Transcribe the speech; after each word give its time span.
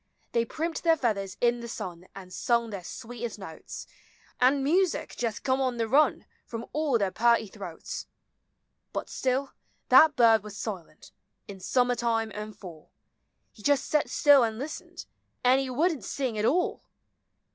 They 0.31 0.45
primped 0.45 0.81
their 0.83 0.97
feathers 0.97 1.37
in 1.41 1.59
the 1.59 1.67
sun. 1.67 2.07
An' 2.15 2.31
sung 2.31 2.71
their 2.71 2.83
sweetest 2.83 3.37
notes; 3.37 3.85
An' 4.39 4.63
music 4.63 5.15
jest 5.15 5.43
come 5.43 5.61
on 5.61 5.77
the 5.77 5.87
rim 5.87 6.25
From 6.43 6.65
all 6.73 6.97
their 6.97 7.11
purty 7.11 7.45
throats 7.45 8.07
1 8.93 8.93
But 8.93 9.11
still 9.11 9.53
that 9.89 10.15
bird 10.15 10.41
was 10.41 10.57
silent 10.57 11.11
In 11.47 11.59
summer 11.59 11.93
time 11.93 12.31
an' 12.33 12.53
fall; 12.53 12.89
He 13.51 13.61
jest 13.61 13.85
set 13.85 14.09
still 14.09 14.43
an' 14.43 14.57
listened. 14.57 15.05
An' 15.43 15.59
he 15.59 15.69
would 15.69 15.91
n't 15.91 16.03
sing 16.03 16.35
at 16.35 16.45
all 16.45 16.83